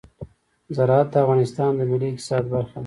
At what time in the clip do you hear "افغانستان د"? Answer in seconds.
1.23-1.81